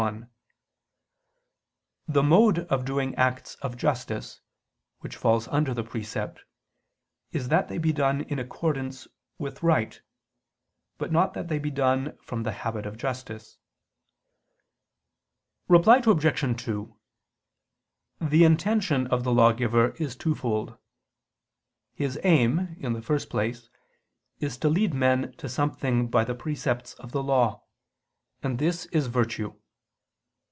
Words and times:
1: 0.01 0.29
The 2.07 2.23
mode 2.23 2.57
of 2.71 2.85
doing 2.85 3.13
acts 3.13 3.53
of 3.61 3.77
justice, 3.77 4.41
which 5.01 5.15
falls 5.15 5.47
under 5.49 5.75
the 5.75 5.83
precept, 5.83 6.41
is 7.31 7.49
that 7.49 7.67
they 7.67 7.77
be 7.77 7.93
done 7.93 8.21
in 8.21 8.39
accordance 8.39 9.07
with 9.37 9.61
right; 9.61 10.01
but 10.97 11.11
not 11.11 11.35
that 11.35 11.49
they 11.49 11.59
be 11.59 11.69
done 11.69 12.17
from 12.17 12.41
the 12.41 12.51
habit 12.51 12.87
of 12.87 12.97
justice. 12.97 13.59
Reply 15.67 16.01
Obj. 16.03 16.59
2: 16.63 16.99
The 18.19 18.43
intention 18.43 19.05
of 19.05 19.23
the 19.23 19.31
lawgiver 19.31 19.89
is 19.99 20.15
twofold. 20.15 20.79
His 21.93 22.19
aim, 22.23 22.75
in 22.79 22.93
the 22.93 23.03
first 23.03 23.29
place, 23.29 23.69
is 24.39 24.57
to 24.57 24.67
lead 24.69 24.95
men 24.95 25.33
to 25.33 25.47
something 25.47 26.09
by 26.09 26.23
the 26.23 26.33
precepts 26.33 26.95
of 26.95 27.11
the 27.11 27.21
law: 27.21 27.61
and 28.41 28.57
this 28.57 28.87
is 28.87 29.05
virtue. 29.05 29.55